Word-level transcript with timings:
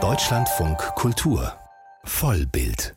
Deutschlandfunk 0.00 0.78
Kultur 0.94 1.52
Vollbild 2.04 2.94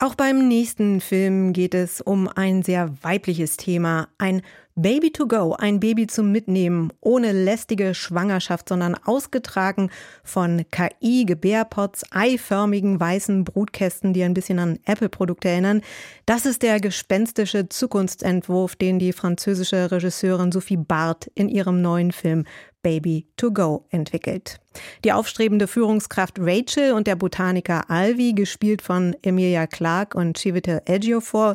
auch 0.00 0.16
beim 0.16 0.48
nächsten 0.48 1.00
Film 1.00 1.54
geht 1.54 1.72
es 1.72 2.02
um 2.02 2.28
ein 2.28 2.62
sehr 2.62 2.92
weibliches 3.02 3.56
Thema. 3.56 4.08
Ein 4.18 4.42
Baby 4.76 5.12
to 5.12 5.28
go, 5.28 5.54
ein 5.56 5.78
Baby 5.78 6.08
zum 6.08 6.32
Mitnehmen, 6.32 6.92
ohne 7.00 7.30
lästige 7.30 7.94
Schwangerschaft, 7.94 8.68
sondern 8.68 8.96
ausgetragen 9.04 9.88
von 10.24 10.64
KI-Gebärpots, 10.72 12.02
eiförmigen 12.10 12.98
weißen 12.98 13.44
Brutkästen, 13.44 14.12
die 14.12 14.24
ein 14.24 14.34
bisschen 14.34 14.58
an 14.58 14.80
Apple-Produkte 14.84 15.48
erinnern. 15.48 15.80
Das 16.26 16.44
ist 16.44 16.62
der 16.62 16.80
gespenstische 16.80 17.68
Zukunftsentwurf, 17.68 18.74
den 18.74 18.98
die 18.98 19.12
französische 19.12 19.92
Regisseurin 19.92 20.50
Sophie 20.50 20.76
Barth 20.76 21.30
in 21.36 21.48
ihrem 21.48 21.80
neuen 21.80 22.10
Film 22.10 22.44
Baby 22.82 23.28
to 23.36 23.52
Go 23.52 23.86
entwickelt. 23.90 24.60
Die 25.04 25.12
aufstrebende 25.12 25.68
Führungskraft 25.68 26.38
Rachel 26.40 26.94
und 26.94 27.06
der 27.06 27.14
Botaniker 27.14 27.88
Alvi, 27.90 28.32
gespielt 28.32 28.82
von 28.82 29.14
Emilia 29.22 29.68
Clarke 29.68 30.18
und 30.18 30.36
Chiwetel 30.36 30.82
Ejiofor, 30.84 31.54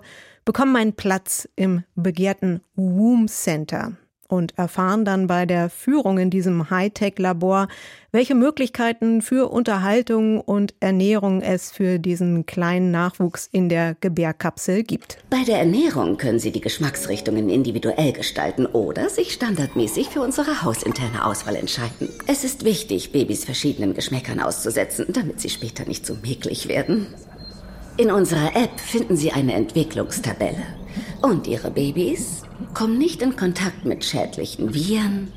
bekommen 0.49 0.75
einen 0.77 0.93
Platz 0.93 1.47
im 1.55 1.83
begehrten 1.93 2.61
Womb 2.73 3.29
Center 3.29 3.91
und 4.27 4.57
erfahren 4.57 5.05
dann 5.05 5.27
bei 5.27 5.45
der 5.45 5.69
Führung 5.69 6.17
in 6.17 6.31
diesem 6.31 6.71
Hightech-Labor, 6.71 7.67
welche 8.11 8.33
Möglichkeiten 8.33 9.21
für 9.21 9.51
Unterhaltung 9.51 10.41
und 10.41 10.73
Ernährung 10.79 11.43
es 11.43 11.71
für 11.71 11.99
diesen 11.99 12.47
kleinen 12.47 12.89
Nachwuchs 12.89 13.47
in 13.51 13.69
der 13.69 13.95
Gebärkapsel 14.01 14.81
gibt. 14.81 15.19
Bei 15.29 15.43
der 15.43 15.59
Ernährung 15.59 16.17
können 16.17 16.39
Sie 16.39 16.51
die 16.51 16.61
Geschmacksrichtungen 16.61 17.51
individuell 17.51 18.11
gestalten 18.11 18.65
oder 18.65 19.07
sich 19.09 19.33
standardmäßig 19.33 20.09
für 20.09 20.21
unsere 20.21 20.63
hausinterne 20.63 21.25
Auswahl 21.25 21.57
entscheiden. 21.57 22.09
Es 22.25 22.43
ist 22.43 22.65
wichtig, 22.65 23.11
Babys 23.11 23.45
verschiedenen 23.45 23.93
Geschmäckern 23.93 24.39
auszusetzen, 24.39 25.05
damit 25.09 25.39
sie 25.41 25.49
später 25.49 25.85
nicht 25.85 26.07
so 26.07 26.15
mäglich 26.23 26.67
werden. 26.67 27.05
In 27.99 28.11
unserer 28.11 28.55
App 28.55 28.79
finden 28.79 29.17
Sie 29.17 29.33
eine 29.33 29.51
Entwicklungstabelle. 29.55 30.65
Und 31.21 31.47
Ihre 31.47 31.69
Babys 31.69 32.43
kommen 32.73 32.97
nicht 32.97 33.21
in 33.21 33.35
Kontakt 33.35 33.83
mit 33.83 34.05
schädlichen 34.05 34.73
Viren, 34.73 35.33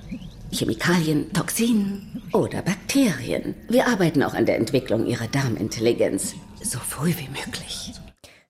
Chemikalien, 0.52 1.33
Toxinen 1.33 2.22
oder 2.33 2.62
Bakterien. 2.62 3.56
Wir 3.68 3.88
arbeiten 3.88 4.22
auch 4.22 4.34
an 4.34 4.46
der 4.46 4.58
Entwicklung 4.58 5.06
ihrer 5.06 5.27
Darmintelligenz 5.27 6.36
so 6.62 6.78
früh 6.78 7.08
wie 7.08 7.30
möglich. 7.30 7.94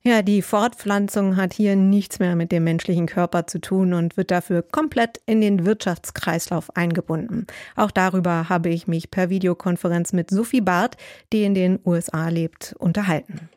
Ja, 0.04 0.22
die 0.22 0.42
Fortpflanzung 0.42 1.36
hat 1.36 1.52
hier 1.52 1.76
nichts 1.76 2.18
mehr 2.18 2.34
mit 2.34 2.50
dem 2.50 2.64
menschlichen 2.64 3.06
Körper 3.06 3.46
zu 3.46 3.60
tun 3.60 3.94
und 3.94 4.16
wird 4.16 4.32
dafür 4.32 4.62
komplett 4.62 5.20
in 5.26 5.40
den 5.40 5.64
Wirtschaftskreislauf 5.64 6.76
eingebunden. 6.76 7.46
Auch 7.76 7.92
darüber 7.92 8.48
habe 8.48 8.70
ich 8.70 8.88
mich 8.88 9.12
per 9.12 9.30
Videokonferenz 9.30 10.12
mit 10.12 10.30
Sophie 10.30 10.60
Barth, 10.60 10.96
die 11.32 11.44
in 11.44 11.54
den 11.54 11.78
USA 11.84 12.28
lebt, 12.30 12.74
unterhalten. 12.80 13.48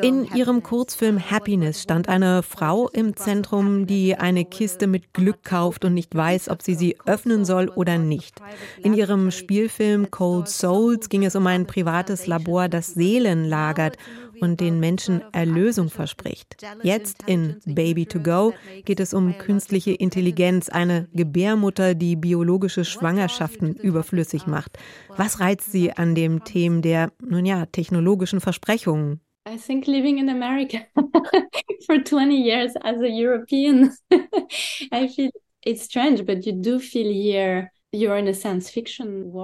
In 0.00 0.32
ihrem 0.32 0.62
Kurzfilm 0.62 1.18
Happiness 1.18 1.82
stand 1.82 2.08
eine 2.08 2.44
Frau 2.44 2.88
im 2.90 3.16
Zentrum, 3.16 3.88
die 3.88 4.14
eine 4.14 4.44
Kiste 4.44 4.86
mit 4.86 5.12
Glück 5.12 5.42
kauft 5.42 5.84
und 5.84 5.92
nicht 5.92 6.14
weiß, 6.14 6.50
ob 6.50 6.62
sie 6.62 6.76
sie 6.76 6.96
öffnen 7.04 7.44
soll 7.44 7.68
oder 7.68 7.98
nicht. 7.98 8.40
In 8.80 8.94
ihrem 8.94 9.32
Spielfilm 9.32 10.12
Cold 10.12 10.48
Souls 10.48 11.08
ging 11.08 11.24
es 11.24 11.34
um 11.34 11.48
ein 11.48 11.66
privates 11.66 12.28
Labor, 12.28 12.68
das 12.68 12.94
Seelen 12.94 13.44
lagert 13.44 13.96
und 14.40 14.60
den 14.60 14.80
Menschen 14.80 15.22
Erlösung 15.32 15.90
verspricht. 15.90 16.56
Jetzt 16.82 17.24
in 17.26 17.60
Baby 17.66 18.06
to 18.06 18.20
Go 18.20 18.52
geht 18.84 19.00
es 19.00 19.14
um 19.14 19.36
künstliche 19.38 19.92
Intelligenz, 19.92 20.68
eine 20.68 21.08
Gebärmutter, 21.12 21.94
die 21.94 22.16
biologische 22.16 22.84
Schwangerschaften 22.84 23.74
überflüssig 23.74 24.46
macht. 24.46 24.78
Was 25.16 25.40
reizt 25.40 25.70
Sie 25.70 25.92
an 25.92 26.14
dem 26.14 26.44
Thema 26.44 26.80
der, 26.80 27.12
nun 27.20 27.46
ja, 27.46 27.66
technologischen 27.66 28.40
Versprechungen? 28.40 29.20
I 29.46 29.58
think 29.58 29.86
living 29.86 30.18
in 30.18 30.30
America 30.30 30.78
for 31.86 32.02
20 32.02 32.34
years 32.34 32.74
as 32.82 32.98
a 33.02 33.08
European, 33.08 33.94
I 34.90 35.06
feel 35.08 35.30
it's 35.62 35.84
strange, 35.84 36.24
but 36.24 36.46
you 36.46 36.52
do 36.52 36.78
feel 36.78 37.12
here 37.12 37.70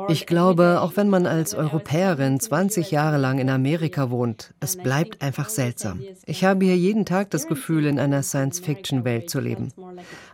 ich 0.09 0.27
glaube, 0.27 0.81
auch 0.81 0.97
wenn 0.97 1.09
man 1.09 1.27
als 1.27 1.55
Europäerin 1.55 2.41
20 2.41 2.91
Jahre 2.91 3.17
lang 3.17 3.39
in 3.39 3.49
Amerika 3.49 4.11
wohnt, 4.11 4.55
es 4.59 4.77
bleibt 4.77 5.23
einfach 5.23 5.49
seltsam. 5.49 6.01
Ich 6.27 6.45
habe 6.45 6.65
hier 6.65 6.77
jeden 6.77 7.05
Tag 7.05 7.31
das 7.31 7.47
Gefühl, 7.47 7.87
in 7.87 7.99
einer 7.99 8.23
Science-Fiction-Welt 8.23 9.31
zu 9.31 9.41
leben. 9.41 9.73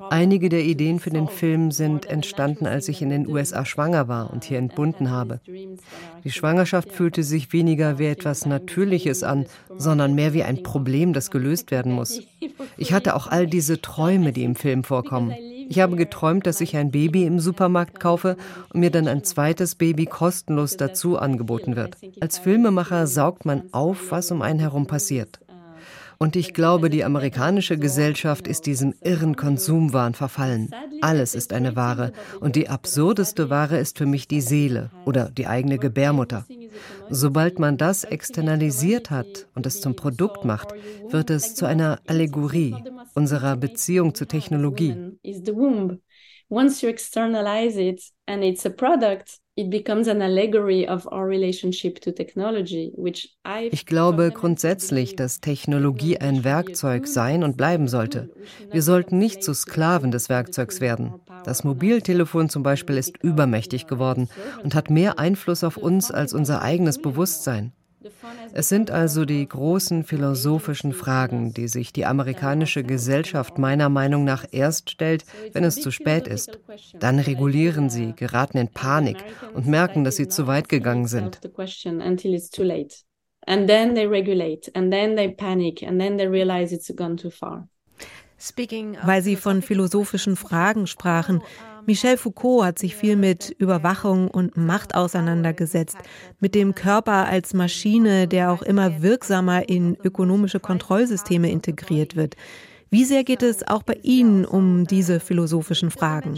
Einige 0.08 0.48
der 0.48 0.64
Ideen 0.64 0.98
für 0.98 1.10
den 1.10 1.28
Film 1.28 1.70
sind 1.70 2.06
entstanden, 2.06 2.66
als 2.66 2.88
ich 2.88 3.02
in 3.02 3.10
den 3.10 3.28
USA 3.28 3.64
schwanger 3.64 4.08
war 4.08 4.32
und 4.32 4.44
hier 4.44 4.58
entbunden 4.58 5.10
habe. 5.10 5.40
Die 6.24 6.30
Schwangerschaft 6.30 6.92
fühlte 6.92 7.22
sich 7.22 7.52
weniger 7.52 7.98
wie 7.98 8.06
etwas 8.06 8.46
Natürliches 8.46 9.22
an, 9.22 9.46
sondern 9.76 10.14
mehr 10.14 10.32
wie 10.32 10.42
ein 10.42 10.62
Problem, 10.62 11.12
das 11.12 11.30
gelöst 11.30 11.70
werden 11.70 11.92
muss. 11.92 12.20
Ich 12.78 12.92
hatte 12.92 13.16
auch 13.16 13.26
all 13.26 13.46
diese 13.46 13.80
Träume, 13.80 14.32
die 14.32 14.44
im 14.44 14.54
Film 14.54 14.84
vorkommen. 14.84 15.34
Ich 15.68 15.80
habe 15.80 15.96
geträumt, 15.96 16.46
dass 16.46 16.60
ich 16.60 16.76
ein 16.76 16.90
Baby 16.90 17.24
im 17.24 17.40
Supermarkt 17.40 18.00
kaufe 18.00 18.36
und 18.72 18.80
mir 18.80 18.90
dann 18.90 19.08
ein 19.08 19.24
zweites 19.24 19.74
Baby 19.74 20.06
kostenlos 20.06 20.76
dazu 20.76 21.18
angeboten 21.18 21.76
wird. 21.76 21.96
Als 22.20 22.38
Filmemacher 22.38 23.06
saugt 23.06 23.44
man 23.44 23.64
auf, 23.72 24.10
was 24.10 24.30
um 24.30 24.42
einen 24.42 24.60
herum 24.60 24.86
passiert. 24.86 25.40
Und 26.18 26.34
ich 26.34 26.54
glaube, 26.54 26.88
die 26.88 27.04
amerikanische 27.04 27.76
Gesellschaft 27.76 28.48
ist 28.48 28.64
diesem 28.64 28.94
irren 29.02 29.36
Konsumwahn 29.36 30.14
verfallen. 30.14 30.70
Alles 31.02 31.34
ist 31.34 31.52
eine 31.52 31.76
Ware. 31.76 32.12
Und 32.40 32.56
die 32.56 32.70
absurdeste 32.70 33.50
Ware 33.50 33.76
ist 33.76 33.98
für 33.98 34.06
mich 34.06 34.26
die 34.26 34.40
Seele 34.40 34.90
oder 35.04 35.30
die 35.30 35.46
eigene 35.46 35.78
Gebärmutter. 35.78 36.46
Sobald 37.10 37.58
man 37.58 37.76
das 37.76 38.04
externalisiert 38.04 39.10
hat 39.10 39.48
und 39.54 39.66
es 39.66 39.80
zum 39.80 39.96
Produkt 39.96 40.44
macht, 40.44 40.72
wird 41.08 41.30
es 41.30 41.54
zu 41.54 41.66
einer 41.66 42.00
Allegorie 42.06 42.74
unserer 43.14 43.56
Beziehung 43.56 44.14
zur 44.14 44.28
Technologie. 44.28 45.18
Once 46.48 46.80
you 46.82 46.88
externalize 46.88 47.76
it 47.76 48.00
and 48.26 48.44
it's 48.44 48.64
a 48.64 48.70
product, 48.70 49.40
ich 49.58 49.70
glaube 53.86 54.30
grundsätzlich, 54.30 55.16
dass 55.16 55.40
Technologie 55.40 56.18
ein 56.18 56.44
Werkzeug 56.44 57.06
sein 57.06 57.42
und 57.42 57.56
bleiben 57.56 57.88
sollte. 57.88 58.30
Wir 58.70 58.82
sollten 58.82 59.16
nicht 59.16 59.42
zu 59.42 59.54
Sklaven 59.54 60.10
des 60.10 60.28
Werkzeugs 60.28 60.82
werden. 60.82 61.14
Das 61.44 61.64
Mobiltelefon 61.64 62.50
zum 62.50 62.62
Beispiel 62.62 62.98
ist 62.98 63.16
übermächtig 63.22 63.86
geworden 63.86 64.28
und 64.62 64.74
hat 64.74 64.90
mehr 64.90 65.18
Einfluss 65.18 65.64
auf 65.64 65.78
uns 65.78 66.10
als 66.10 66.34
unser 66.34 66.60
eigenes 66.60 67.00
Bewusstsein. 67.00 67.72
Es 68.52 68.68
sind 68.68 68.90
also 68.90 69.24
die 69.24 69.46
großen 69.46 70.04
philosophischen 70.04 70.92
Fragen, 70.92 71.52
die 71.52 71.68
sich 71.68 71.92
die 71.92 72.06
amerikanische 72.06 72.82
Gesellschaft 72.82 73.58
meiner 73.58 73.88
Meinung 73.88 74.24
nach 74.24 74.44
erst 74.50 74.90
stellt, 74.90 75.24
wenn 75.52 75.64
es 75.64 75.80
zu 75.80 75.90
spät 75.90 76.28
ist. 76.28 76.58
Dann 76.98 77.18
regulieren 77.18 77.90
sie, 77.90 78.14
geraten 78.14 78.58
in 78.58 78.68
Panik 78.68 79.18
und 79.54 79.66
merken, 79.66 80.04
dass 80.04 80.16
sie 80.16 80.28
zu 80.28 80.46
weit 80.46 80.68
gegangen 80.68 81.06
sind. 81.06 81.40
Weil 89.02 89.22
Sie 89.22 89.36
von 89.36 89.62
philosophischen 89.62 90.36
Fragen 90.36 90.86
sprachen. 90.86 91.42
Michel 91.86 92.16
Foucault 92.16 92.64
hat 92.64 92.78
sich 92.78 92.96
viel 92.96 93.16
mit 93.16 93.54
Überwachung 93.58 94.28
und 94.28 94.56
Macht 94.56 94.94
auseinandergesetzt, 94.94 95.96
mit 96.40 96.54
dem 96.54 96.74
Körper 96.74 97.26
als 97.26 97.54
Maschine, 97.54 98.26
der 98.26 98.50
auch 98.50 98.62
immer 98.62 99.02
wirksamer 99.02 99.68
in 99.68 99.96
ökonomische 100.02 100.60
Kontrollsysteme 100.60 101.50
integriert 101.50 102.16
wird. 102.16 102.34
Wie 102.90 103.04
sehr 103.04 103.24
geht 103.24 103.42
es 103.42 103.66
auch 103.66 103.82
bei 103.82 103.98
Ihnen 104.02 104.44
um 104.44 104.86
diese 104.86 105.20
philosophischen 105.20 105.90
Fragen? 105.90 106.36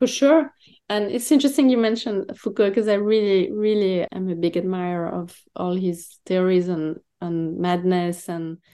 For 0.00 0.08
sure. 0.08 0.50
And 0.88 1.10
it's 1.10 1.30
interesting 1.30 1.68
you 1.68 1.78
mentioned 1.78 2.36
Foucault 2.36 2.70
because 2.70 2.88
I 2.88 2.94
really, 2.94 3.50
really 3.52 4.06
am 4.12 4.30
a 4.30 4.34
big 4.34 4.56
admirer 4.56 5.12
of 5.12 5.36
all 5.54 5.76
his 5.76 6.20
theories 6.24 6.68
and 6.68 6.98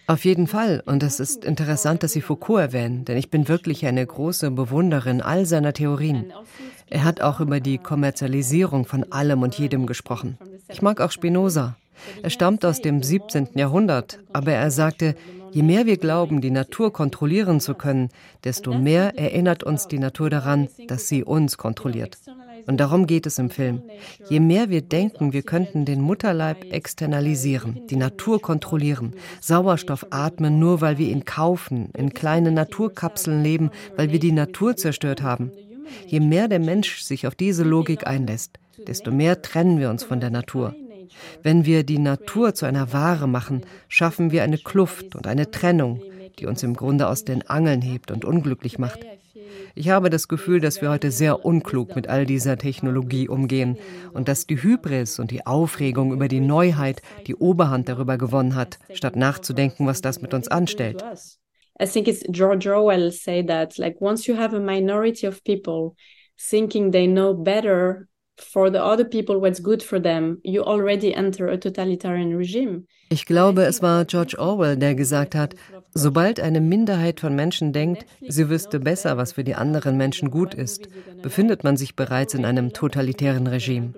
auf 0.07 0.25
jeden 0.25 0.47
Fall. 0.47 0.83
Und 0.87 1.03
es 1.03 1.19
ist 1.19 1.45
interessant, 1.45 2.03
dass 2.03 2.13
Sie 2.13 2.21
Foucault 2.21 2.61
erwähnen, 2.61 3.05
denn 3.05 3.17
ich 3.17 3.31
bin 3.31 3.49
wirklich 3.49 3.87
eine 3.87 4.07
große 4.07 4.51
Bewunderin 4.53 5.21
all 5.21 5.47
seiner 5.47 5.73
Theorien. 5.73 6.33
Er 6.89 7.03
hat 7.03 7.21
auch 7.21 7.41
über 7.41 7.59
die 7.59 7.79
Kommerzialisierung 7.79 8.85
von 8.85 9.11
allem 9.11 9.43
und 9.43 9.59
jedem 9.59 9.87
gesprochen. 9.87 10.39
Ich 10.69 10.81
mag 10.81 11.01
auch 11.01 11.11
Spinoza. 11.11 11.77
Er 12.23 12.31
stammt 12.31 12.65
aus 12.65 12.81
dem 12.81 13.03
17. 13.03 13.51
Jahrhundert, 13.55 14.21
aber 14.33 14.53
er 14.53 14.71
sagte, 14.71 15.17
je 15.51 15.63
mehr 15.63 15.87
wir 15.87 15.97
glauben, 15.97 16.41
die 16.41 16.51
Natur 16.51 16.93
kontrollieren 16.93 17.59
zu 17.61 17.75
können, 17.75 18.11
desto 18.45 18.75
mehr 18.79 19.19
erinnert 19.19 19.65
uns 19.65 19.89
die 19.89 19.99
Natur 19.99 20.31
daran, 20.31 20.69
dass 20.89 21.09
sie 21.09 21.25
uns 21.25 21.57
kontrolliert. 21.57 22.19
Und 22.67 22.79
darum 22.79 23.07
geht 23.07 23.27
es 23.27 23.39
im 23.39 23.51
Film. 23.51 23.83
Je 24.29 24.41
mehr 24.41 24.71
wir 24.71 24.83
denken, 24.83 25.33
wir 25.33 25.43
könnten 25.43 25.85
den 25.85 26.01
Mutterleib 26.01 26.73
externalisieren, 26.73 27.87
die 27.89 27.97
Natur 27.97 28.43
kontrollieren, 28.43 29.15
Sauerstoff 29.41 30.07
atmen, 30.11 30.59
nur 30.59 30.81
weil 30.81 30.99
wir 30.99 31.09
ihn 31.09 31.25
kaufen, 31.25 31.91
in 31.97 32.13
kleinen 32.13 32.55
Naturkapseln 32.55 33.43
leben, 33.43 33.71
weil 33.97 34.11
wir 34.11 34.19
die 34.19 34.33
Natur 34.33 34.77
zerstört 34.77 35.23
haben. 35.23 35.53
Je 36.07 36.21
mehr 36.21 36.49
der 36.49 36.59
Mensch 36.59 37.03
sich 37.03 37.27
auf 37.27 37.35
diese 37.37 37.63
Logik 37.63 38.07
einlässt, 38.07 38.59
desto 38.87 39.13
mehr 39.13 39.43
trennen 39.43 39.79
wir 39.79 39.91
uns 39.91 40.03
von 40.03 40.21
der 40.21 40.31
Natur. 40.31 40.75
Wenn 41.43 41.65
wir 41.65 41.85
die 41.85 41.99
Natur 41.99 42.55
zu 42.55 42.67
einer 42.67 42.93
Ware 42.93 43.29
machen, 43.29 43.63
schaffen 43.89 44.33
wir 44.33 44.43
eine 44.43 44.59
Kluft 44.59 45.15
und 45.15 45.27
eine 45.27 45.51
Trennung, 45.51 46.03
die 46.39 46.47
uns 46.47 46.63
im 46.63 46.75
Grunde 46.75 47.09
aus 47.09 47.25
den 47.25 47.49
Angeln 47.49 47.81
hebt 47.81 48.11
und 48.11 48.25
unglücklich 48.25 48.79
macht. 48.79 49.01
Ich 49.79 49.91
habe 49.91 50.09
das 50.09 50.27
Gefühl, 50.27 50.61
dass 50.61 50.81
wir 50.81 50.89
heute 50.89 51.11
sehr 51.11 51.45
unklug 51.45 51.95
mit 51.97 52.09
all 52.09 52.25
dieser 52.25 52.57
Technologie 52.57 53.29
umgehen 53.29 53.77
und 54.15 54.27
dass 54.27 54.47
die 54.47 54.63
Hybris 54.63 55.19
und 55.19 55.31
die 55.31 55.45
Aufregung 55.45 56.15
über 56.15 56.29
die 56.29 56.41
Neuheit 56.41 57.03
die 57.27 57.35
Oberhand 57.35 57.87
darüber 57.87 58.17
gewonnen 58.17 58.55
hat, 58.55 58.79
statt 58.95 59.17
nachzudenken, 59.17 59.87
was 59.87 60.01
das 60.01 60.23
mit 60.23 60.33
uns 60.33 60.49
anstellt. 60.49 61.05
I 61.79 61.85
think 61.85 62.09
it's 62.09 62.25
George 62.31 62.67
Orwell 62.75 63.13
say 63.13 63.45
that 63.45 63.77
like 63.77 64.01
once 64.01 64.27
you 64.27 64.39
have 64.39 64.57
a 64.57 64.61
minority 64.61 65.27
of 65.27 65.45
people 65.45 65.95
thinking 66.39 66.91
they 66.91 67.07
know 67.07 67.35
better 67.35 68.09
for 68.37 68.71
the 68.71 68.79
other 68.79 69.05
people 69.05 69.41
what's 69.41 69.63
good 69.63 69.83
for 69.83 70.01
them, 70.01 70.39
you 70.43 70.63
already 70.63 71.13
enter 71.13 71.49
a 71.49 71.57
totalitarian 71.57 72.35
regime. 72.37 72.87
Ich 73.09 73.27
glaube, 73.27 73.63
es 73.65 73.83
war 73.83 74.05
George 74.05 74.37
Orwell, 74.39 74.77
der 74.77 74.95
gesagt 74.95 75.35
hat, 75.35 75.55
sobald 75.95 76.41
eine 76.41 76.61
Minderheit 76.61 77.21
von 77.21 77.35
Menschen 77.35 77.73
denkt, 77.73 78.05
sie 78.27 78.49
wüsste 78.49 78.81
besser, 78.81 79.17
was 79.17 79.33
für 79.33 79.45
die 79.45 79.55
anderen 79.55 79.97
Menschen 79.97 80.31
gut 80.31 80.55
ist, 80.55 80.89
befindet 81.23 81.65
man 81.65 81.77
sich 81.77 81.95
bereits 81.95 82.35
in 82.35 82.45
einem 82.45 82.73
totalitären 82.73 83.47
Regime. 83.47 83.95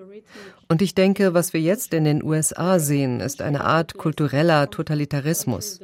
Und 0.71 0.83
ich 0.83 0.93
denke, 0.93 1.33
was 1.33 1.53
wir 1.53 1.61
jetzt 1.61 1.95
in 1.95 2.03
den 2.03 2.23
USA 2.23 2.77
sehen, 2.77 3.21
ist 3.21 3.41
eine 3.41 3.63
Art 3.63 3.95
kultureller 3.95 4.69
Totalitarismus. 4.69 5.79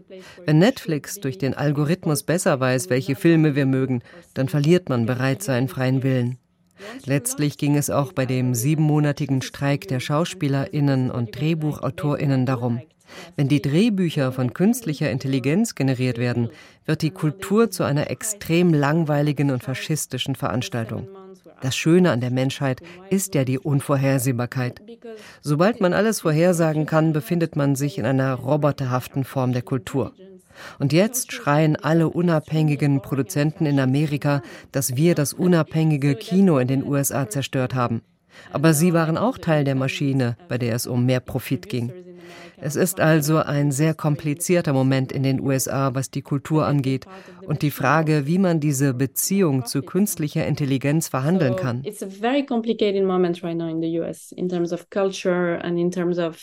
Wenn 0.45 0.59
Netflix 0.59 1.19
durch 1.19 1.39
den 1.39 1.55
Algorithmus 1.55 2.21
besser 2.21 2.59
weiß, 2.59 2.91
welche 2.91 3.15
Filme 3.15 3.55
wir 3.55 3.65
mögen, 3.65 4.03
dann 4.35 4.47
verliert 4.47 4.87
man 4.87 5.07
bereits 5.07 5.45
seinen 5.45 5.69
freien 5.69 6.03
Willen. 6.03 6.37
Letztlich 7.06 7.57
ging 7.57 7.75
es 7.77 7.89
auch 7.89 8.13
bei 8.13 8.25
dem 8.25 8.54
siebenmonatigen 8.54 9.42
Streik 9.42 9.88
der 9.88 10.00
Schauspielerinnen 10.00 11.12
und 11.12 11.39
Drehbuchautorinnen 11.39 12.45
darum. 12.45 12.81
Wenn 13.36 13.48
die 13.48 13.62
Drehbücher 13.62 14.31
von 14.31 14.54
künstlicher 14.54 15.10
Intelligenz 15.10 15.75
generiert 15.75 16.18
werden, 16.18 16.50
wird 16.86 17.01
die 17.01 17.12
Kultur 17.12 17.69
zu 17.69 17.83
einer 17.83 18.10
extrem 18.10 18.74
langweiligen 18.74 19.51
und 19.51 19.63
faschistischen 19.63 20.36
Veranstaltung. 20.36 21.07
Das 21.62 21.75
Schöne 21.75 22.12
an 22.12 22.19
der 22.19 22.31
Menschheit 22.31 22.81
ist 23.10 23.36
ja 23.36 23.44
die 23.44 23.60
Unvorhersehbarkeit. 23.60 24.81
Sobald 25.42 25.81
man 25.81 25.94
alles 25.94 26.22
vorhersagen 26.22 26.86
kann, 26.86 27.13
befindet 27.13 27.56
man 27.56 27.75
sich 27.75 27.98
in 27.98 28.06
einer 28.06 28.33
roboterhaften 28.33 29.24
Form 29.24 29.54
der 29.54 29.62
Kultur. 29.62 30.13
Und 30.79 30.93
jetzt 30.93 31.31
schreien 31.31 31.75
alle 31.75 32.09
unabhängigen 32.09 33.01
Produzenten 33.01 33.65
in 33.65 33.79
Amerika, 33.79 34.41
dass 34.71 34.95
wir 34.95 35.15
das 35.15 35.33
unabhängige 35.33 36.15
Kino 36.15 36.57
in 36.57 36.67
den 36.67 36.83
USA 36.83 37.29
zerstört 37.29 37.75
haben. 37.75 38.01
Aber 38.51 38.73
sie 38.73 38.93
waren 38.93 39.17
auch 39.17 39.37
Teil 39.37 39.63
der 39.63 39.75
Maschine, 39.75 40.37
bei 40.47 40.57
der 40.57 40.75
es 40.75 40.87
um 40.87 41.05
mehr 41.05 41.19
Profit 41.19 41.69
ging. 41.69 41.93
Es 42.57 42.75
ist 42.75 42.99
also 42.99 43.37
ein 43.37 43.71
sehr 43.71 43.93
komplizierter 43.93 44.73
Moment 44.73 45.11
in 45.11 45.23
den 45.23 45.41
USA, 45.41 45.93
was 45.93 46.09
die 46.09 46.21
Kultur 46.21 46.65
angeht 46.65 47.05
und 47.45 47.61
die 47.61 47.71
Frage, 47.71 48.25
wie 48.25 48.39
man 48.39 48.59
diese 48.59 48.93
Beziehung 48.93 49.65
zu 49.65 49.81
künstlicher 49.81 50.47
Intelligenz 50.47 51.07
verhandeln 51.07 51.55
kann. 51.55 51.83
It's 51.83 52.01
a 52.01 52.07
very 52.07 52.45
complicated 52.45 53.03
moment 53.03 53.43
right 53.43 53.57
now 53.57 53.67
in 53.67 53.81
the 53.81 53.99
US 53.99 54.31
in 54.31 54.47
terms 54.47 54.71
of 54.71 54.89
culture 54.89 55.59
and 55.61 55.77
in 55.77 55.91
terms 55.91 56.17
of 56.17 56.37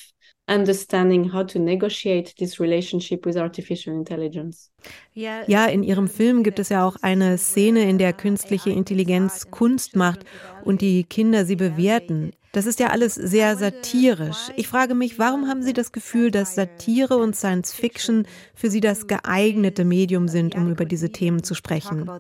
understanding 0.53 1.33
how 1.33 1.45
to 1.47 1.59
negotiate 1.59 2.35
this 2.37 2.61
relationship 2.61 3.25
with 3.25 3.37
artificial 3.37 3.95
intelligence. 3.95 4.71
Ja, 5.15 5.67
in 5.67 5.83
Ihrem 5.83 6.09
Film 6.09 6.43
gibt 6.43 6.59
es 6.59 6.69
ja 6.69 6.87
auch 6.87 6.97
eine 7.03 7.39
Szene, 7.39 7.89
in 7.89 7.99
der 7.99 8.13
künstliche 8.13 8.71
Intelligenz 8.71 9.51
Kunst 9.51 9.97
macht 9.97 10.21
und 10.65 10.81
die 10.81 11.05
Kinder 11.05 11.45
sie 11.45 11.57
bewerten. 11.57 12.33
Das 12.53 12.67
ist 12.67 12.81
ja 12.81 12.89
alles 12.89 13.15
sehr 13.15 13.57
satirisch. 13.57 14.51
Ich 14.57 14.69
frage 14.69 14.95
mich, 14.95 15.19
warum 15.19 15.49
haben 15.49 15.63
Sie 15.63 15.73
das 15.73 15.91
Gefühl, 15.91 16.31
dass 16.31 16.55
Satire 16.55 17.17
und 17.17 17.35
Science 17.35 17.73
Fiction 17.73 18.27
für 18.55 18.69
Sie 18.69 18.81
das 18.81 19.07
geeignete 19.07 19.87
Medium 19.87 20.29
sind, 20.29 20.55
um 20.55 20.71
über 20.71 20.85
diese 20.85 21.11
Themen 21.11 21.43
zu 21.43 21.55
sprechen? 21.55 22.11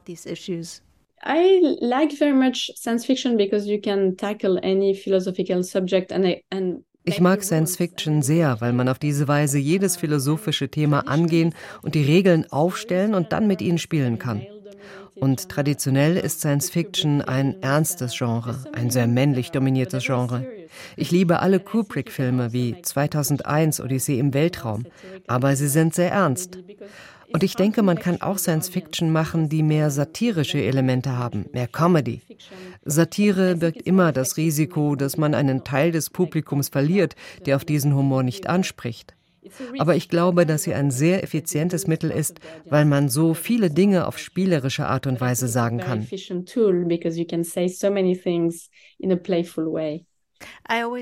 I 1.24 1.76
like 1.80 2.12
very 2.12 2.32
much 2.32 2.72
science 2.74 3.04
fiction 3.04 3.36
because 3.36 3.70
you 3.70 3.80
can 3.80 4.16
tackle 4.16 4.58
any 4.64 4.92
philosophical 4.92 5.62
subject 5.62 6.10
and, 6.10 6.36
and 6.50 6.82
ich 7.04 7.20
mag 7.20 7.42
Science 7.42 7.76
Fiction 7.76 8.22
sehr, 8.22 8.60
weil 8.60 8.72
man 8.72 8.88
auf 8.88 8.98
diese 8.98 9.26
Weise 9.28 9.58
jedes 9.58 9.96
philosophische 9.96 10.68
Thema 10.68 11.08
angehen 11.08 11.54
und 11.82 11.94
die 11.94 12.04
Regeln 12.04 12.50
aufstellen 12.50 13.14
und 13.14 13.32
dann 13.32 13.46
mit 13.46 13.60
ihnen 13.60 13.78
spielen 13.78 14.18
kann. 14.18 14.42
Und 15.14 15.48
traditionell 15.48 16.16
ist 16.16 16.40
Science 16.40 16.70
Fiction 16.70 17.22
ein 17.22 17.62
ernstes 17.62 18.16
Genre, 18.16 18.64
ein 18.72 18.90
sehr 18.90 19.06
männlich 19.06 19.50
dominiertes 19.50 20.04
Genre. 20.04 20.46
Ich 20.96 21.10
liebe 21.10 21.40
alle 21.40 21.60
Kubrick-Filme 21.60 22.52
wie 22.52 22.80
2001 22.80 23.80
Odyssee 23.80 24.18
im 24.18 24.34
Weltraum, 24.34 24.84
aber 25.26 25.54
sie 25.54 25.68
sind 25.68 25.94
sehr 25.94 26.12
ernst. 26.12 26.58
Und 27.32 27.42
ich 27.42 27.54
denke, 27.54 27.82
man 27.82 27.98
kann 27.98 28.20
auch 28.20 28.38
Science 28.38 28.68
Fiction 28.68 29.10
machen, 29.10 29.48
die 29.48 29.62
mehr 29.62 29.90
satirische 29.90 30.62
Elemente 30.62 31.16
haben, 31.16 31.46
mehr 31.52 31.68
Comedy. 31.68 32.20
Satire 32.84 33.56
birgt 33.56 33.82
immer 33.82 34.12
das 34.12 34.36
Risiko, 34.36 34.96
dass 34.96 35.16
man 35.16 35.34
einen 35.34 35.64
Teil 35.64 35.92
des 35.92 36.10
Publikums 36.10 36.68
verliert, 36.68 37.14
der 37.46 37.56
auf 37.56 37.64
diesen 37.64 37.94
Humor 37.94 38.22
nicht 38.22 38.48
anspricht. 38.48 39.14
Aber 39.78 39.96
ich 39.96 40.08
glaube, 40.08 40.46
dass 40.46 40.62
sie 40.62 40.74
ein 40.74 40.90
sehr 40.90 41.22
effizientes 41.24 41.86
Mittel 41.86 42.10
ist, 42.10 42.38
weil 42.68 42.84
man 42.84 43.08
so 43.08 43.34
viele 43.34 43.70
Dinge 43.70 44.06
auf 44.06 44.18
spielerische 44.18 44.86
Art 44.86 45.06
und 45.06 45.20
Weise 45.20 45.48
sagen 45.48 45.78
kann. 45.78 46.06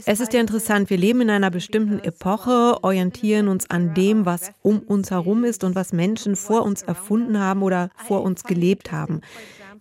Es 0.04 0.20
ist 0.20 0.32
ja 0.32 0.40
interessant, 0.40 0.90
wir 0.90 0.98
leben 0.98 1.20
in 1.20 1.31
einer 1.31 1.50
bestimmten 1.50 1.98
Epoche, 2.00 2.82
orientieren 2.82 3.48
uns 3.48 3.69
an 3.70 3.94
dem, 3.94 4.26
was 4.26 4.52
um 4.62 4.81
uns 4.81 5.10
herum 5.10 5.44
ist 5.44 5.64
und 5.64 5.75
was 5.75 5.92
Menschen 5.92 6.37
vor 6.37 6.62
uns 6.62 6.82
erfunden 6.82 7.38
haben 7.38 7.62
oder 7.62 7.90
vor 8.06 8.22
uns 8.22 8.44
gelebt 8.44 8.92
haben. 8.92 9.20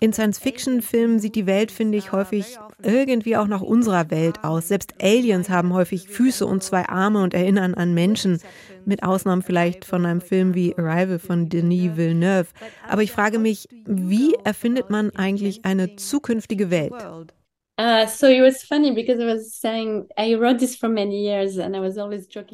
In 0.02 0.14
Science-Fiction-Filmen 0.14 1.20
sieht 1.20 1.36
die 1.36 1.46
Welt, 1.46 1.72
finde 1.72 1.98
ich, 1.98 2.14
häufig 2.14 2.58
irgendwie 2.82 3.36
auch 3.36 3.48
nach 3.48 3.60
unserer 3.60 4.10
Welt 4.12 4.46
aus. 4.46 4.70
Selbst 4.70 4.94
Aliens 5.02 5.50
haben 5.50 5.74
häufig 5.74 6.08
Füße 6.08 6.46
und 6.46 6.64
zwei 6.64 6.88
Arme 6.88 7.22
und 7.22 7.34
erinnern 7.34 7.74
an 7.74 7.94
Menschen, 7.94 8.40
mit 8.86 9.04
Ausnahme 9.04 9.42
vielleicht 9.42 9.84
von 9.84 10.06
einem 10.06 10.22
Film 10.22 10.56
wie 10.56 10.78
Arrival 10.78 11.20
von 11.20 11.50
Denis 11.50 11.98
Villeneuve. 11.98 12.48
Aber 12.88 13.04
ich 13.04 13.12
frage 13.12 13.40
mich, 13.40 13.68
wie 13.86 14.36
erfindet 14.46 14.90
man 14.90 15.12
eigentlich 15.12 15.66
eine 15.66 15.98
zukünftige 15.98 16.72
Welt? 16.72 16.94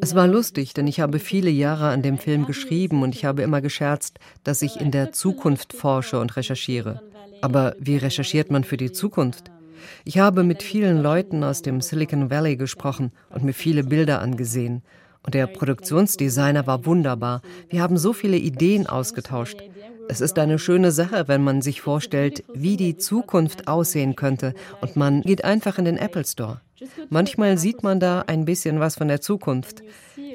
Es 0.04 0.14
war 0.14 0.28
lustig, 0.28 0.76
denn 0.76 0.86
ich 0.86 1.00
habe 1.00 1.18
viele 1.18 1.50
Jahre 1.50 1.88
an 1.88 2.04
dem 2.04 2.20
Film 2.20 2.46
geschrieben 2.46 3.02
und 3.02 3.16
ich 3.16 3.26
habe 3.26 3.42
immer 3.42 3.60
gescherzt, 3.60 4.20
dass 4.44 4.62
ich 4.62 4.80
in 4.80 4.92
der 4.92 5.14
Zukunft 5.14 5.74
forsche 5.74 6.20
und 6.20 6.36
recherchiere. 6.36 7.02
Aber 7.42 7.76
wie 7.80 7.98
recherchiert 7.98 8.52
man 8.52 8.64
für 8.64 8.78
die 8.78 8.92
Zukunft? 8.92 9.50
Ich 10.04 10.20
habe 10.20 10.44
mit 10.44 10.62
vielen 10.62 11.02
Leuten 11.02 11.44
aus 11.44 11.64
dem 11.64 11.82
Silicon 11.82 12.30
Valley 12.30 12.56
gesprochen 12.56 13.12
und 13.32 13.44
mir 13.44 13.54
viele 13.54 13.84
Bilder 13.84 14.22
angesehen. 14.22 14.84
Und 15.24 15.34
der 15.34 15.48
Produktionsdesigner 15.48 16.68
war 16.68 16.86
wunderbar. 16.86 17.42
Wir 17.70 17.82
haben 17.82 17.98
so 17.98 18.14
viele 18.14 18.38
Ideen 18.38 18.86
ausgetauscht. 18.86 19.58
Es 20.08 20.22
ist 20.22 20.38
eine 20.38 20.60
schöne 20.60 20.92
Sache, 20.92 21.28
wenn 21.28 21.44
man 21.44 21.62
sich 21.62 21.82
vorstellt, 21.82 22.44
wie 22.54 22.78
die 22.78 22.98
Zukunft 22.98 23.68
aussehen 23.68 24.16
könnte 24.16 24.54
und 24.82 24.96
man 24.96 25.22
geht 25.22 25.44
einfach 25.44 25.78
in 25.78 25.86
den 25.86 25.98
Apple 25.98 26.26
Store. 26.26 26.62
Manchmal 27.10 27.58
sieht 27.58 27.84
man 27.84 28.00
da 28.00 28.24
ein 28.28 28.46
bisschen 28.46 28.80
was 28.80 28.96
von 28.96 29.08
der 29.08 29.22
Zukunft. 29.22 29.82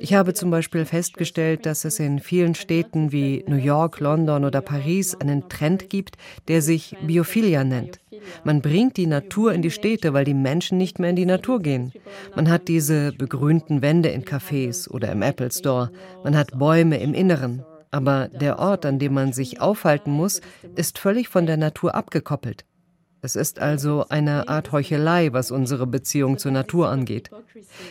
Ich 0.01 0.15
habe 0.15 0.35
zum 0.35 0.51
Beispiel 0.51 0.85
festgestellt, 0.87 1.67
dass 1.67 1.85
es 1.85 2.01
in 2.01 2.19
vielen 2.19 2.55
Städten 2.55 3.13
wie 3.13 3.45
New 3.47 3.57
York, 3.57 4.01
London 4.01 4.45
oder 4.45 4.61
Paris 4.61 5.15
einen 5.15 5.49
Trend 5.49 5.91
gibt, 5.91 6.17
der 6.49 6.63
sich 6.63 6.97
Biophilia 7.03 7.65
nennt. 7.65 8.01
Man 8.45 8.63
bringt 8.63 8.97
die 8.97 9.07
Natur 9.07 9.53
in 9.53 9.63
die 9.63 9.71
Städte, 9.71 10.13
weil 10.13 10.25
die 10.25 10.35
Menschen 10.35 10.79
nicht 10.79 10.99
mehr 10.99 11.11
in 11.11 11.17
die 11.17 11.27
Natur 11.27 11.61
gehen. 11.61 11.93
Man 12.35 12.51
hat 12.51 12.69
diese 12.69 13.13
begrünten 13.13 13.83
Wände 13.83 14.09
in 14.09 14.25
Cafés 14.25 14.89
oder 14.89 15.13
im 15.13 15.23
Apple 15.23 15.51
Store. 15.53 15.91
Man 16.25 16.37
hat 16.37 16.59
Bäume 16.59 16.99
im 16.99 17.15
Inneren. 17.15 17.63
Aber 17.91 18.29
der 18.29 18.59
Ort, 18.59 18.87
an 18.87 18.99
dem 18.99 19.15
man 19.15 19.33
sich 19.33 19.61
aufhalten 19.61 20.13
muss, 20.13 20.41
ist 20.77 20.99
völlig 20.99 21.29
von 21.29 21.47
der 21.47 21.57
Natur 21.57 21.95
abgekoppelt. 21.95 22.65
Es 23.23 23.37
ist 23.37 23.59
also 23.59 24.07
eine 24.09 24.49
Art 24.49 24.73
Heuchelei, 24.73 25.33
was 25.33 25.51
unsere 25.51 25.87
Beziehung 25.87 26.39
zur 26.39 26.53
Natur 26.53 26.89
angeht. 26.89 27.31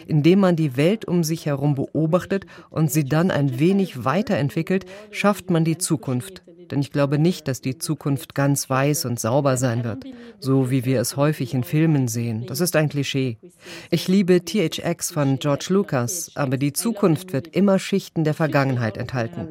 Indem 0.07 0.39
man 0.39 0.55
die 0.55 0.75
Welt 0.75 1.05
um 1.05 1.23
sich 1.23 1.45
herum 1.45 1.75
beobachtet 1.75 2.45
und 2.71 2.91
sie 2.91 3.03
dann 3.03 3.29
ein 3.29 3.59
wenig 3.59 4.03
weiterentwickelt, 4.05 4.85
schafft 5.11 5.51
man 5.51 5.65
die 5.65 5.77
Zukunft. 5.77 6.41
Denn 6.71 6.79
ich 6.81 6.91
glaube 6.91 7.19
nicht, 7.19 7.47
dass 7.47 7.61
die 7.61 7.77
Zukunft 7.77 8.35
ganz 8.35 8.69
weiß 8.69 9.05
und 9.05 9.19
sauber 9.19 9.57
sein 9.57 9.83
wird, 9.83 10.03
so 10.39 10.69
wie 10.69 10.85
wir 10.85 11.01
es 11.01 11.17
häufig 11.17 11.53
in 11.53 11.63
Filmen 11.63 12.07
sehen. 12.07 12.45
Das 12.47 12.59
ist 12.59 12.75
ein 12.75 12.89
Klischee. 12.89 13.37
Ich 13.89 14.07
liebe 14.07 14.43
THX 14.43 15.11
von 15.11 15.39
George 15.39 15.67
Lucas, 15.69 16.31
aber 16.35 16.57
die 16.57 16.73
Zukunft 16.73 17.33
wird 17.33 17.47
immer 17.47 17.79
Schichten 17.79 18.23
der 18.23 18.33
Vergangenheit 18.33 18.97
enthalten. 18.97 19.47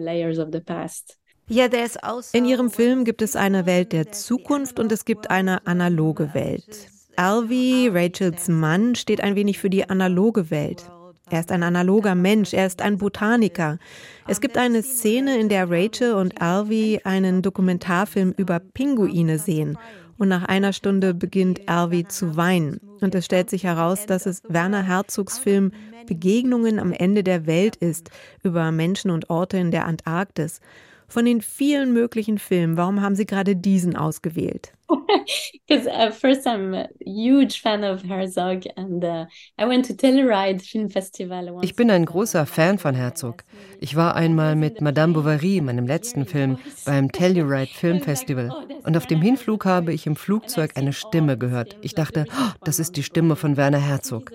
In 2.32 2.44
ihrem 2.44 2.70
Film 2.70 3.04
gibt 3.04 3.22
es 3.22 3.36
eine 3.36 3.66
Welt 3.66 3.92
der 3.92 4.12
Zukunft 4.12 4.78
und 4.78 4.92
es 4.92 5.04
gibt 5.04 5.30
eine 5.30 5.66
analoge 5.66 6.34
Welt. 6.34 6.88
Alvy, 7.16 7.90
Rachels 7.92 8.48
Mann, 8.48 8.94
steht 8.94 9.22
ein 9.22 9.34
wenig 9.34 9.58
für 9.58 9.70
die 9.70 9.88
analoge 9.88 10.50
Welt. 10.50 10.88
Er 11.30 11.40
ist 11.40 11.52
ein 11.52 11.62
analoger 11.62 12.14
Mensch, 12.14 12.54
er 12.54 12.66
ist 12.66 12.80
ein 12.80 12.98
Botaniker. 12.98 13.78
Es 14.26 14.40
gibt 14.40 14.56
eine 14.56 14.82
Szene, 14.82 15.38
in 15.38 15.48
der 15.48 15.70
Rachel 15.70 16.14
und 16.14 16.40
Alvy 16.40 17.00
einen 17.04 17.42
Dokumentarfilm 17.42 18.32
über 18.36 18.60
Pinguine 18.60 19.38
sehen. 19.38 19.78
Und 20.16 20.28
nach 20.28 20.44
einer 20.44 20.72
Stunde 20.72 21.14
beginnt 21.14 21.68
Alvy 21.68 22.06
zu 22.08 22.36
weinen. 22.36 22.80
Und 23.00 23.14
es 23.14 23.24
stellt 23.24 23.50
sich 23.50 23.64
heraus, 23.64 24.06
dass 24.06 24.26
es 24.26 24.42
Werner 24.48 24.82
Herzogs 24.82 25.38
Film 25.38 25.70
Begegnungen 26.06 26.78
am 26.78 26.92
Ende 26.92 27.22
der 27.22 27.46
Welt 27.46 27.76
ist, 27.76 28.10
über 28.42 28.72
Menschen 28.72 29.10
und 29.10 29.30
Orte 29.30 29.58
in 29.58 29.70
der 29.70 29.86
Antarktis. 29.86 30.60
Von 31.08 31.24
den 31.24 31.40
vielen 31.40 31.94
möglichen 31.94 32.38
Filmen, 32.38 32.76
warum 32.76 33.00
haben 33.00 33.14
Sie 33.14 33.24
gerade 33.24 33.56
diesen 33.56 33.96
ausgewählt? 33.96 34.72
Because 35.66 35.86
uh, 35.88 36.10
first 36.10 36.46
I'm 36.46 36.74
a 36.74 36.88
huge 37.04 37.60
fan 37.60 37.82
of 37.82 38.02
Herzog 38.02 38.64
and 38.76 39.02
uh, 39.02 39.26
I 39.58 39.66
went 39.66 39.86
to 39.86 39.94
Telluride 39.94 40.60
Film 40.60 40.90
Festival. 40.90 41.58
Ich 41.62 41.74
bin 41.74 41.90
ein 41.90 42.04
großer 42.04 42.46
Fan 42.46 42.78
von 42.78 42.94
Herzog. 42.94 43.44
Ich 43.80 43.96
war 43.96 44.16
einmal 44.16 44.54
mit 44.54 44.80
Madame 44.80 45.14
Bovary, 45.14 45.60
meinem 45.60 45.86
letzten 45.86 46.26
Film, 46.26 46.58
beim 46.84 47.10
Telluride 47.10 47.72
Film 47.72 48.00
Festival. 48.00 48.50
Und 48.84 48.96
auf 48.96 49.06
dem 49.06 49.20
Hinflug 49.20 49.64
habe 49.64 49.92
ich 49.92 50.06
im 50.06 50.16
Flugzeug 50.16 50.72
eine 50.76 50.92
Stimme 50.92 51.36
gehört. 51.38 51.76
Ich 51.82 51.94
dachte, 51.94 52.26
oh, 52.30 52.52
das 52.64 52.78
ist 52.78 52.96
die 52.96 53.02
Stimme 53.02 53.36
von 53.36 53.56
Werner 53.56 53.78
Herzog. 53.80 54.32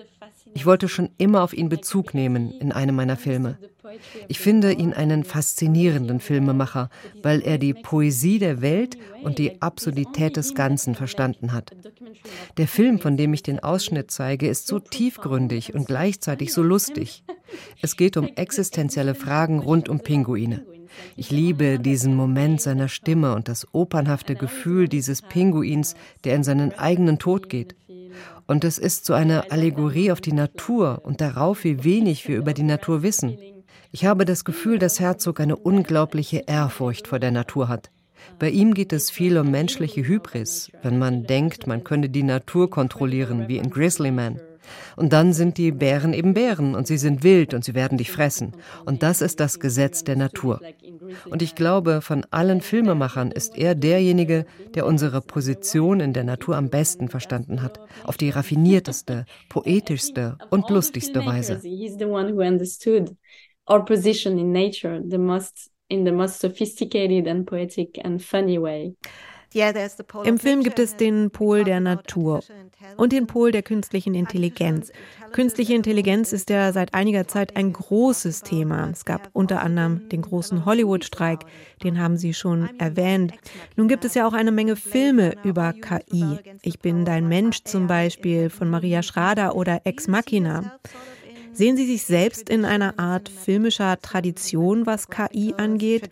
Ich 0.54 0.66
wollte 0.66 0.88
schon 0.88 1.10
immer 1.18 1.42
auf 1.42 1.52
ihn 1.52 1.68
Bezug 1.68 2.14
nehmen 2.14 2.52
in 2.60 2.70
einem 2.70 2.94
meiner 2.94 3.16
Filme. 3.16 3.58
Ich 4.28 4.38
finde 4.38 4.72
ihn 4.72 4.92
einen 4.92 5.24
faszinierenden 5.24 6.20
Filmemacher, 6.20 6.90
weil 7.22 7.40
er 7.40 7.58
die 7.58 7.74
Poesie 7.74 8.38
der 8.38 8.60
Welt 8.60 8.96
und 9.22 9.38
die 9.38 9.60
Absurdität 9.62 10.36
des 10.36 10.54
Ganzen 10.54 10.94
verstanden 10.94 11.52
hat. 11.52 11.72
Der 12.56 12.68
Film, 12.68 12.98
von 12.98 13.16
dem 13.16 13.34
ich 13.34 13.42
den 13.42 13.60
Ausschnitt 13.60 14.10
zeige, 14.10 14.48
ist 14.48 14.66
so 14.66 14.78
tiefgründig 14.78 15.74
und 15.74 15.86
gleichzeitig 15.86 16.52
so 16.52 16.62
lustig. 16.62 17.24
Es 17.80 17.96
geht 17.96 18.16
um 18.16 18.28
existenzielle 18.28 19.14
Fragen 19.14 19.58
rund 19.58 19.88
um 19.88 20.00
Pinguine. 20.00 20.64
Ich 21.16 21.30
liebe 21.30 21.78
diesen 21.78 22.14
Moment 22.14 22.60
seiner 22.60 22.88
Stimme 22.88 23.34
und 23.34 23.48
das 23.48 23.66
opernhafte 23.72 24.34
Gefühl 24.36 24.88
dieses 24.88 25.22
Pinguins, 25.22 25.94
der 26.24 26.36
in 26.36 26.44
seinen 26.44 26.72
eigenen 26.72 27.18
Tod 27.18 27.48
geht. 27.48 27.74
Und 28.46 28.64
es 28.64 28.78
ist 28.78 29.06
so 29.06 29.14
eine 29.14 29.50
Allegorie 29.50 30.12
auf 30.12 30.20
die 30.20 30.32
Natur 30.32 31.00
und 31.04 31.20
darauf, 31.20 31.64
wie 31.64 31.82
wenig 31.82 32.28
wir 32.28 32.36
über 32.36 32.52
die 32.52 32.62
Natur 32.62 33.02
wissen. 33.02 33.38
Ich 33.94 34.04
habe 34.04 34.24
das 34.24 34.44
Gefühl, 34.44 34.80
dass 34.80 34.98
Herzog 34.98 35.38
eine 35.38 35.54
unglaubliche 35.54 36.42
Ehrfurcht 36.48 37.06
vor 37.06 37.20
der 37.20 37.30
Natur 37.30 37.68
hat. 37.68 37.92
Bei 38.40 38.50
ihm 38.50 38.74
geht 38.74 38.92
es 38.92 39.08
viel 39.08 39.38
um 39.38 39.52
menschliche 39.52 40.04
Hybris, 40.04 40.72
wenn 40.82 40.98
man 40.98 41.28
denkt, 41.28 41.68
man 41.68 41.84
könne 41.84 42.08
die 42.08 42.24
Natur 42.24 42.68
kontrollieren, 42.68 43.46
wie 43.46 43.58
in 43.58 43.70
Grizzly 43.70 44.10
Man. 44.10 44.40
Und 44.96 45.12
dann 45.12 45.32
sind 45.32 45.58
die 45.58 45.70
Bären 45.70 46.12
eben 46.12 46.34
Bären 46.34 46.74
und 46.74 46.88
sie 46.88 46.98
sind 46.98 47.22
wild 47.22 47.54
und 47.54 47.64
sie 47.64 47.74
werden 47.74 47.98
dich 47.98 48.10
fressen. 48.10 48.52
Und 48.84 49.02
das 49.04 49.20
ist 49.20 49.38
das 49.40 49.60
Gesetz 49.60 50.02
der 50.02 50.16
Natur. 50.16 50.60
Und 51.26 51.42
ich 51.42 51.54
glaube, 51.54 52.00
von 52.00 52.24
allen 52.30 52.60
Filmemachern 52.60 53.30
ist 53.30 53.56
er 53.56 53.74
derjenige, 53.74 54.46
der 54.74 54.86
unsere 54.86 55.20
Position 55.20 56.00
in 56.00 56.12
der 56.12 56.24
Natur 56.24 56.56
am 56.56 56.70
besten 56.70 57.08
verstanden 57.08 57.62
hat. 57.62 57.78
Auf 58.04 58.16
die 58.16 58.30
raffinierteste, 58.30 59.26
poetischste 59.48 60.38
und 60.50 60.68
lustigste 60.70 61.24
Weise. 61.24 61.60
Our 63.68 63.84
position 63.84 64.38
in 64.38 64.52
nature, 64.52 65.00
the 65.06 65.18
most 65.18 65.70
in 65.88 66.04
the 66.04 66.12
most 66.12 66.40
sophisticated 66.40 67.26
and 67.26 67.46
poetic 67.46 67.98
and 68.04 68.22
funny 68.22 68.58
way. 68.58 68.94
Im 70.24 70.38
Film 70.38 70.64
gibt 70.64 70.80
es 70.80 70.96
den 70.96 71.30
Pol 71.30 71.62
der 71.62 71.78
Natur 71.78 72.40
und 72.96 73.12
den 73.12 73.28
Pol 73.28 73.52
der 73.52 73.62
künstlichen 73.62 74.14
Intelligenz. 74.14 74.90
Künstliche 75.30 75.74
Intelligenz 75.74 76.32
ist 76.32 76.50
ja 76.50 76.72
seit 76.72 76.92
einiger 76.92 77.28
Zeit 77.28 77.56
ein 77.56 77.72
großes 77.72 78.42
Thema. 78.42 78.90
Es 78.90 79.04
gab 79.04 79.30
unter 79.32 79.62
anderem 79.62 80.08
den 80.08 80.22
großen 80.22 80.64
Hollywood-Streik, 80.64 81.44
den 81.84 82.00
haben 82.00 82.16
Sie 82.16 82.34
schon 82.34 82.68
erwähnt. 82.80 83.32
Nun 83.76 83.86
gibt 83.86 84.04
es 84.04 84.14
ja 84.14 84.26
auch 84.26 84.32
eine 84.32 84.50
Menge 84.50 84.74
Filme 84.74 85.34
über 85.44 85.72
KI. 85.72 86.38
Ich 86.62 86.80
bin 86.80 87.04
dein 87.04 87.28
Mensch 87.28 87.62
zum 87.62 87.86
Beispiel 87.86 88.50
von 88.50 88.68
Maria 88.68 89.04
Schrader 89.04 89.54
oder 89.54 89.82
Ex 89.84 90.08
Machina. 90.08 90.80
Sehen 91.54 91.76
Sie 91.76 91.86
sich 91.86 92.02
selbst 92.02 92.50
in 92.50 92.64
einer 92.64 92.98
Art 92.98 93.28
filmischer 93.28 94.00
Tradition, 94.00 94.86
was 94.86 95.08
KI 95.08 95.54
angeht? 95.56 96.10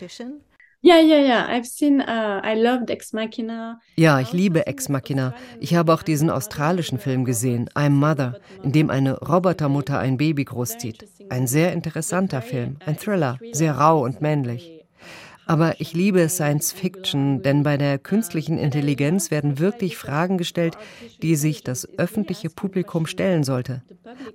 Ja, 0.84 0.96
ja, 0.98 1.18
ja. 1.18 1.48
I've 1.48 1.64
seen, 1.64 2.00
uh, 2.00 2.40
I 2.44 2.60
loved 2.60 2.90
Ex 2.90 3.12
Machina. 3.12 3.80
Ja, 3.96 4.20
ich 4.20 4.32
liebe 4.32 4.66
Ex 4.66 4.88
Machina. 4.88 5.34
Ich 5.60 5.74
habe 5.74 5.94
auch 5.94 6.02
diesen 6.02 6.30
australischen 6.30 6.98
Film 6.98 7.24
gesehen, 7.24 7.68
I'm 7.74 7.90
Mother, 7.90 8.40
in 8.62 8.72
dem 8.72 8.90
eine 8.90 9.18
Robotermutter 9.18 9.98
ein 9.98 10.16
Baby 10.16 10.44
großzieht. 10.44 11.08
Ein 11.28 11.46
sehr 11.46 11.72
interessanter 11.72 12.42
Film, 12.42 12.78
ein 12.84 12.96
Thriller, 12.96 13.38
sehr 13.52 13.74
rau 13.74 14.02
und 14.04 14.20
männlich. 14.20 14.81
Aber 15.52 15.78
ich 15.82 15.92
liebe 15.92 16.30
Science 16.30 16.72
Fiction, 16.72 17.42
denn 17.42 17.62
bei 17.62 17.76
der 17.76 17.98
künstlichen 17.98 18.56
Intelligenz 18.56 19.30
werden 19.30 19.58
wirklich 19.58 19.98
Fragen 19.98 20.38
gestellt, 20.38 20.78
die 21.20 21.36
sich 21.36 21.62
das 21.62 21.86
öffentliche 21.98 22.48
Publikum 22.48 23.06
stellen 23.06 23.44
sollte. 23.44 23.82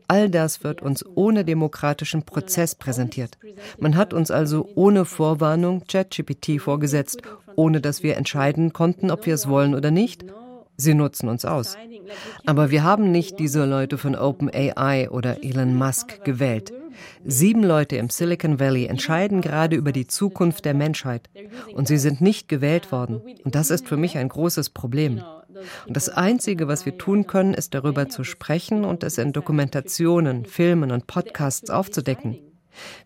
All 0.07 0.29
das 0.29 0.63
wird 0.63 0.83
uns 0.83 1.03
ohne 1.15 1.43
demokratischen 1.43 2.21
Prozess 2.21 2.75
präsentiert. 2.75 3.39
Man 3.79 3.95
hat 3.95 4.13
uns 4.13 4.29
also 4.29 4.69
ohne 4.75 5.05
Vorwarnung 5.05 5.85
ChatGPT 5.87 6.61
vorgesetzt, 6.61 7.23
ohne 7.55 7.81
dass 7.81 8.03
wir 8.03 8.15
entscheiden 8.15 8.71
konnten, 8.71 9.09
ob 9.09 9.25
wir 9.25 9.33
es 9.33 9.49
wollen 9.49 9.73
oder 9.73 9.89
nicht. 9.89 10.23
Sie 10.75 10.93
nutzen 10.93 11.29
uns 11.29 11.45
aus. 11.45 11.75
Aber 12.45 12.69
wir 12.69 12.83
haben 12.83 13.11
nicht 13.11 13.39
diese 13.39 13.65
Leute 13.65 13.97
von 13.97 14.15
OpenAI 14.15 15.09
oder 15.09 15.43
Elon 15.43 15.75
Musk 15.75 16.23
gewählt. 16.23 16.71
Sieben 17.25 17.63
Leute 17.63 17.97
im 17.97 18.09
Silicon 18.09 18.59
Valley 18.59 18.85
entscheiden 18.85 19.41
gerade 19.41 19.75
über 19.75 19.91
die 19.91 20.07
Zukunft 20.07 20.65
der 20.65 20.73
Menschheit. 20.73 21.29
Und 21.73 21.87
sie 21.87 21.97
sind 21.97 22.21
nicht 22.21 22.47
gewählt 22.47 22.91
worden. 22.91 23.21
Und 23.43 23.55
das 23.55 23.69
ist 23.69 23.87
für 23.87 23.97
mich 23.97 24.17
ein 24.17 24.29
großes 24.29 24.69
Problem. 24.69 25.21
Und 25.87 25.95
das 25.95 26.09
Einzige, 26.09 26.67
was 26.67 26.85
wir 26.85 26.97
tun 26.97 27.27
können, 27.27 27.53
ist 27.53 27.73
darüber 27.73 28.09
zu 28.09 28.23
sprechen 28.23 28.85
und 28.85 29.03
es 29.03 29.17
in 29.17 29.33
Dokumentationen, 29.33 30.45
Filmen 30.45 30.91
und 30.91 31.07
Podcasts 31.07 31.69
aufzudecken. 31.69 32.39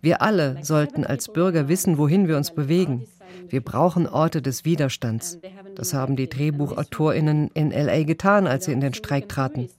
Wir 0.02 0.22
alle 0.22 0.58
sollten 0.64 1.06
als 1.06 1.32
Bürger 1.32 1.68
wissen, 1.70 1.98
wohin 1.98 2.28
wir 2.28 2.38
uns 2.38 2.52
bewegen. 2.52 3.06
Wir 3.48 3.62
brauchen 3.62 4.08
Orte 4.08 4.42
des 4.42 4.66
Widerstands. 4.66 5.40
Das 5.76 5.94
haben 5.94 6.16
die 6.16 6.30
Drehbuchautorinnen 6.30 7.50
in 7.54 7.72
LA 7.72 8.04
getan, 8.04 8.48
als 8.48 8.66
sie 8.66 8.72
in 8.72 8.82
den 8.82 8.94
Streik 8.94 9.30
traten. 9.30 9.70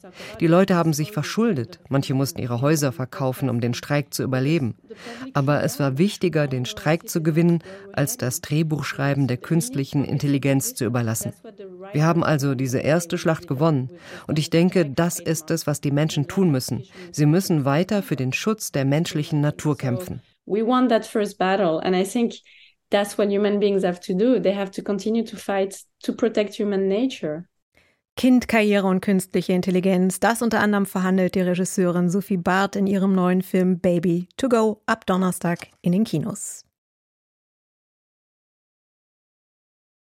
Die 0.41 0.47
Leute 0.47 0.75
haben 0.75 0.93
sich 0.93 1.13
verschuldet. 1.13 1.81
Manche 1.89 2.15
mussten 2.15 2.41
ihre 2.41 2.61
Häuser 2.61 2.93
verkaufen, 2.93 3.49
um 3.49 3.61
den 3.61 3.75
Streik 3.75 4.13
zu 4.13 4.23
überleben. 4.23 4.77
Aber 5.33 5.63
es 5.63 5.79
war 5.79 5.99
wichtiger, 5.99 6.49
den 6.49 6.65
Streik 6.65 7.09
zu 7.09 7.23
gewinnen, 7.23 7.63
als 7.93 8.17
das 8.17 8.41
Drehbuchschreiben 8.41 9.27
der 9.27 9.37
künstlichen 9.37 10.05
Intelligenz 10.05 10.75
zu 10.75 10.85
überlassen. 10.85 11.33
Wir 11.93 12.05
haben 12.05 12.25
also 12.25 12.55
diese 12.55 12.79
erste 12.79 13.19
Schlacht 13.19 13.47
gewonnen. 13.47 13.91
Und 14.27 14.39
ich 14.39 14.51
denke, 14.51 14.87
das 14.87 15.19
ist 15.19 15.51
es, 15.51 15.67
was 15.67 15.81
die 15.81 15.91
Menschen 15.91 16.29
tun 16.29 16.51
müssen. 16.51 16.85
Sie 17.11 17.27
müssen 17.27 17.65
weiter 17.65 18.03
für 18.03 18.17
den 18.17 18.33
Schutz 18.33 18.73
der 18.73 18.85
menschlichen 18.85 19.41
Natur 19.41 19.77
kämpfen. 19.77 20.23
We 20.45 20.67
won 20.67 20.89
that 20.89 21.07
first 21.07 21.39
battle 21.39 21.81
and 21.83 21.95
I 21.95 22.03
think 22.03 22.35
that's 22.93 23.19
what 23.19 23.29
human 23.29 23.59
beings 23.59 23.83
have 23.83 24.01
to 24.01 24.15
do. 24.15 24.39
They 24.39 24.55
have 24.55 24.71
to 24.73 24.83
continue 24.83 25.25
to 25.25 25.37
fight 25.37 25.85
to 26.05 26.13
protect 26.13 26.55
human 26.55 26.89
nature. 26.89 27.47
Kind, 28.15 28.47
Karriere 28.47 28.87
und 28.87 29.01
künstliche 29.01 29.55
Intelligenz, 29.55 30.21
das 30.21 30.43
unter 30.43 30.61
anderem 30.61 30.85
verhandelt 30.85 31.35
die 31.35 31.41
Regisseurin 31.41 32.11
Sophie 32.11 32.37
Barth 32.37 32.77
in 32.77 32.87
ihrem 32.87 33.15
neuen 33.15 33.41
Film 33.41 33.81
Baby 33.81 34.29
to 34.37 34.51
Go 34.51 34.83
ab 34.85 35.07
Donnerstag 35.07 35.69
in 35.81 35.93
den 35.93 36.05
Kinos. 36.05 36.67